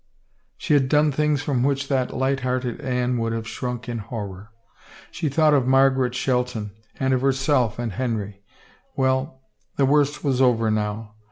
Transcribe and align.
She 0.57 0.73
had 0.73 0.89
done 0.89 1.11
things 1.11 1.43
from 1.43 1.61
which 1.61 1.87
that 1.87 2.11
light 2.11 2.39
hearted 2.39 2.81
Anne 2.81 3.19
would 3.19 3.33
have 3.33 3.47
shrunk 3.47 3.87
in 3.87 3.99
horror. 3.99 4.49
She 5.11 5.29
thought 5.29 5.53
of 5.53 5.67
Margaret 5.67 6.15
Shelton... 6.15 6.71
and 6.99 7.13
of 7.13 7.21
herself 7.21 7.77
and 7.77 7.91
Henry.... 7.93 8.41
Well, 8.95 9.43
the 9.75 9.85
worst 9.85 10.23
was 10.23 10.41
over 10.41 10.71
now. 10.71 11.13